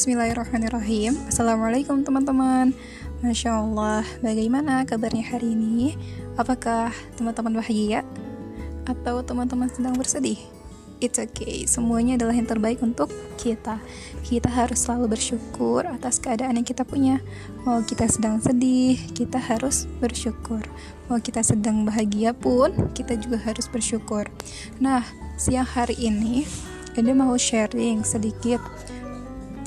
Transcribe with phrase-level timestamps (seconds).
[0.00, 1.12] Bismillahirrahmanirrahim.
[1.28, 2.72] Assalamualaikum teman-teman.
[3.20, 5.92] Masya Allah, bagaimana kabarnya hari ini?
[6.40, 6.88] Apakah
[7.20, 8.00] teman-teman bahagia?
[8.88, 10.40] Atau teman-teman sedang bersedih?
[11.04, 13.76] It's okay, semuanya adalah yang terbaik untuk kita.
[14.24, 17.20] Kita harus selalu bersyukur atas keadaan yang kita punya.
[17.68, 20.64] Mau kita sedang sedih, kita harus bersyukur.
[21.12, 24.32] Mau kita sedang bahagia pun, kita juga harus bersyukur.
[24.80, 25.04] Nah,
[25.36, 26.48] siang hari ini
[26.90, 28.58] Ede mau sharing sedikit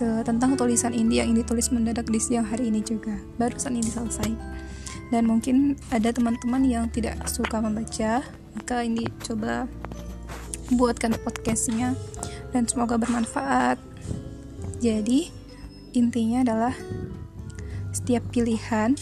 [0.00, 3.20] tentang tulisan ini yang ini tulis mendadak di siang hari ini juga.
[3.36, 4.32] Barusan ini selesai.
[5.10, 8.22] Dan mungkin ada teman-teman yang tidak suka membaca
[8.54, 9.66] maka ini coba
[10.74, 11.98] buatkan podcastnya
[12.54, 13.78] dan semoga bermanfaat.
[14.78, 15.30] Jadi
[15.94, 16.74] intinya adalah
[17.90, 18.94] setiap pilihan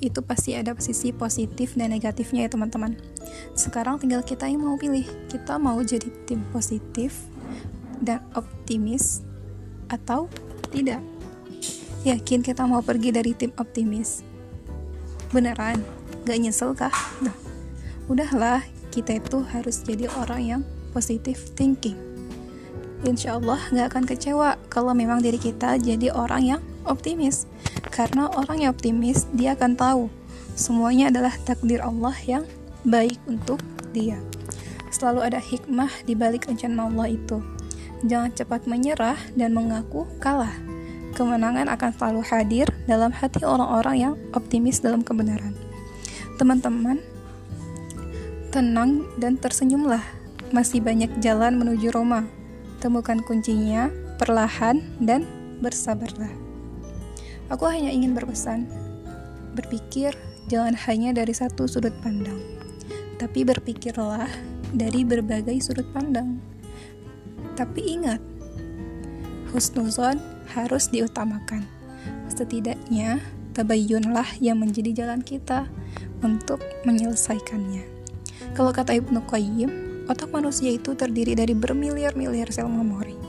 [0.00, 2.96] itu pasti ada sisi positif dan negatifnya ya teman-teman.
[3.52, 5.04] Sekarang tinggal kita yang mau pilih.
[5.28, 7.28] Kita mau jadi tim positif
[8.00, 9.20] dan optimis
[9.90, 10.30] atau
[10.70, 11.02] tidak?
[12.06, 14.24] Yakin kita mau pergi dari tim optimis?
[15.34, 15.82] Beneran?
[16.24, 16.94] Gak nyesel kah?
[17.20, 17.34] Nah,
[18.08, 20.62] udahlah, kita itu harus jadi orang yang
[20.96, 21.98] positive thinking.
[23.04, 27.44] Insya Allah gak akan kecewa kalau memang diri kita jadi orang yang optimis.
[27.92, 30.02] Karena orang yang optimis, dia akan tahu
[30.60, 32.44] semuanya adalah takdir Allah yang
[32.84, 33.60] baik untuk
[33.96, 34.20] dia.
[34.92, 37.38] Selalu ada hikmah di balik rencana Allah itu.
[38.00, 40.52] Jangan cepat menyerah dan mengaku kalah.
[41.12, 45.52] Kemenangan akan selalu hadir dalam hati orang-orang yang optimis dalam kebenaran.
[46.40, 47.02] Teman-teman,
[48.54, 50.00] tenang dan tersenyumlah.
[50.50, 52.24] Masih banyak jalan menuju Roma.
[52.80, 55.28] Temukan kuncinya perlahan dan
[55.60, 56.32] bersabarlah.
[57.52, 58.70] Aku hanya ingin berpesan,
[59.58, 60.14] berpikir
[60.46, 62.38] jangan hanya dari satu sudut pandang,
[63.18, 64.30] tapi berpikirlah
[64.70, 66.38] dari berbagai sudut pandang.
[67.60, 68.24] Tapi ingat,
[69.52, 70.16] husnuzon
[70.56, 71.68] harus diutamakan.
[72.32, 73.20] Setidaknya,
[73.52, 75.68] tabayyunlah yang menjadi jalan kita
[76.24, 77.84] untuk menyelesaikannya.
[78.56, 79.70] Kalau kata Ibnu Qayyim,
[80.08, 83.20] otak manusia itu terdiri dari bermiliar-miliar sel memori.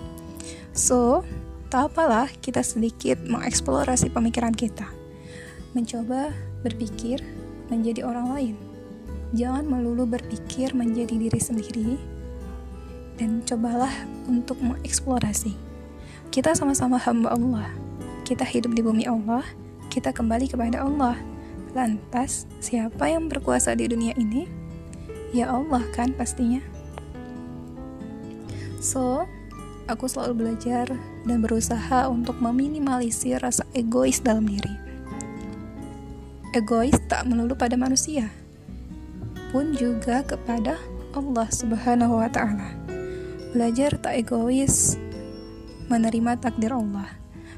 [0.72, 1.28] So,
[1.68, 4.88] tak apalah kita sedikit mengeksplorasi pemikiran kita.
[5.76, 6.32] Mencoba
[6.64, 7.20] berpikir
[7.68, 8.56] menjadi orang lain.
[9.36, 11.92] Jangan melulu berpikir menjadi diri sendiri,
[13.22, 13.94] dan cobalah
[14.26, 15.54] untuk mengeksplorasi.
[16.34, 17.70] Kita sama-sama hamba Allah.
[18.26, 19.46] Kita hidup di bumi Allah,
[19.94, 21.14] kita kembali kepada Allah.
[21.78, 24.50] Lantas, siapa yang berkuasa di dunia ini?
[25.38, 26.66] Ya Allah kan pastinya.
[28.82, 29.30] So,
[29.86, 30.90] aku selalu belajar
[31.30, 34.74] dan berusaha untuk meminimalisir rasa egois dalam diri.
[36.58, 38.34] Egois tak melulu pada manusia,
[39.54, 40.82] pun juga kepada
[41.14, 42.81] Allah Subhanahu wa taala.
[43.52, 44.96] Belajar tak egois,
[45.92, 47.12] menerima takdir Allah.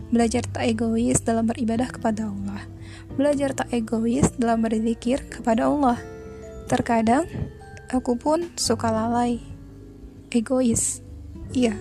[0.09, 2.65] Belajar tak egois dalam beribadah kepada Allah.
[3.13, 6.01] Belajar tak egois dalam berzikir kepada Allah.
[6.65, 7.29] Terkadang
[7.93, 9.37] aku pun suka lalai,
[10.33, 11.05] egois.
[11.53, 11.77] Iya,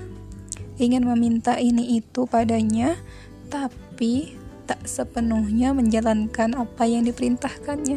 [0.77, 3.01] ingin meminta ini itu padanya,
[3.49, 4.37] tapi
[4.69, 7.97] tak sepenuhnya menjalankan apa yang diperintahkannya.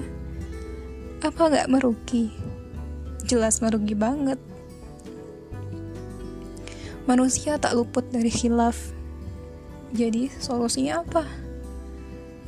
[1.20, 2.32] Apa gak merugi?
[3.28, 4.40] Jelas merugi banget.
[7.06, 8.94] Manusia tak luput dari khilaf.
[9.94, 11.22] Jadi, solusinya apa?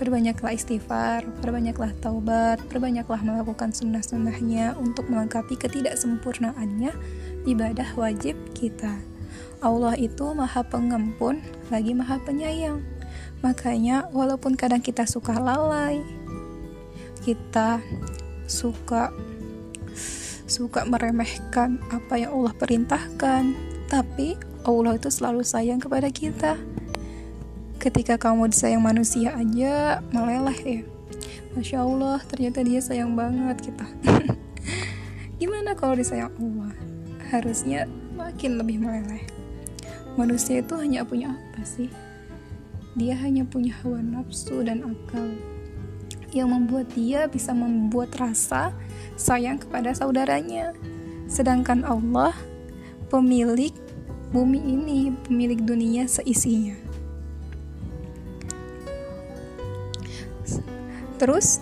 [0.01, 6.89] Perbanyaklah istighfar, perbanyaklah taubat, perbanyaklah melakukan sunnah-sunnahnya untuk melengkapi ketidaksempurnaannya
[7.45, 8.97] ibadah wajib kita.
[9.61, 12.81] Allah itu maha pengampun, lagi maha penyayang.
[13.45, 16.01] Makanya walaupun kadang kita suka lalai,
[17.21, 17.81] kita
[18.49, 19.13] suka
[20.47, 23.43] suka meremehkan apa yang Allah perintahkan,
[23.87, 24.35] tapi
[24.67, 26.59] Allah itu selalu sayang kepada kita.
[27.79, 30.81] Ketika kamu disayang manusia aja meleleh ya.
[31.55, 33.87] Masya Allah, ternyata dia sayang banget kita.
[35.41, 36.75] Gimana kalau disayang Allah?
[37.31, 39.23] Harusnya makin lebih meleleh.
[40.19, 41.87] Manusia itu hanya punya apa sih?
[42.97, 45.37] Dia hanya punya hawa nafsu dan akal
[46.35, 48.73] yang membuat dia bisa membuat rasa
[49.15, 50.73] sayang kepada saudaranya.
[51.29, 52.33] Sedangkan Allah
[53.07, 53.71] pemilik
[54.31, 56.75] bumi ini, pemilik dunia seisinya.
[61.17, 61.57] Terus,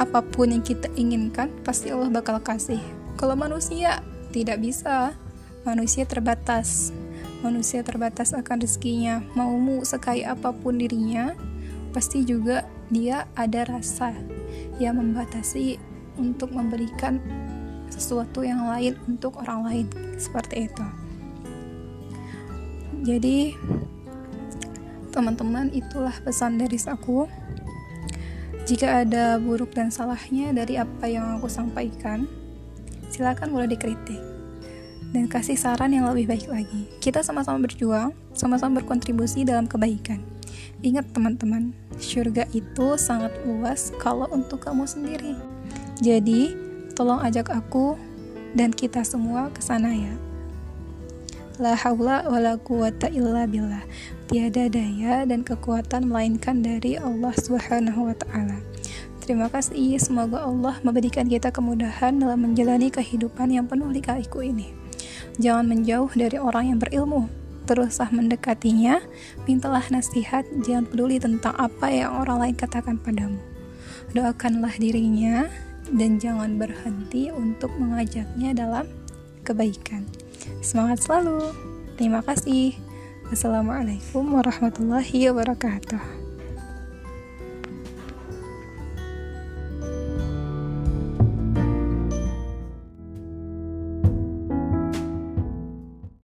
[0.00, 2.82] apa pun yang kita inginkan, pasti Allah bakal kasih.
[3.14, 4.02] Kalau manusia,
[4.34, 5.14] tidak bisa.
[5.62, 6.90] Manusia terbatas.
[7.40, 9.22] Manusia terbatas akan rezekinya.
[9.38, 11.38] Maumu sekaya apa pun dirinya,
[11.94, 14.14] pasti juga dia ada rasa
[14.82, 15.78] yang membatasi
[16.18, 17.22] untuk memberikan
[17.90, 19.86] sesuatu yang lain untuk orang lain
[20.18, 20.86] seperti itu
[23.06, 23.54] jadi
[25.14, 27.30] teman-teman, itulah pesan dari aku.
[28.66, 32.26] Jika ada buruk dan salahnya dari apa yang aku sampaikan,
[33.14, 34.18] silakan mulai dikritik
[35.14, 36.90] dan kasih saran yang lebih baik lagi.
[36.98, 40.18] Kita sama-sama berjuang, sama-sama berkontribusi dalam kebaikan.
[40.82, 41.70] Ingat teman-teman,
[42.02, 45.38] surga itu sangat luas kalau untuk kamu sendiri.
[46.02, 46.65] Jadi,
[46.96, 48.00] tolong ajak aku
[48.56, 50.16] dan kita semua ke sana ya.
[51.60, 53.84] La haula la quwata illa billah.
[54.26, 58.58] Tiada daya dan kekuatan melainkan dari Allah Subhanahu wa taala.
[59.22, 64.72] Terima kasih, semoga Allah memberikan kita kemudahan dalam menjalani kehidupan yang penuh lika-liku ini.
[65.36, 67.28] Jangan menjauh dari orang yang berilmu.
[67.66, 69.02] Teruslah mendekatinya,
[69.44, 73.42] mintalah nasihat, jangan peduli tentang apa yang orang lain katakan padamu.
[74.14, 75.50] Doakanlah dirinya
[75.94, 78.86] dan jangan berhenti untuk mengajaknya dalam
[79.46, 80.02] kebaikan.
[80.60, 81.54] Semangat selalu.
[81.94, 82.74] Terima kasih.
[83.30, 86.25] Wassalamualaikum warahmatullahi wabarakatuh.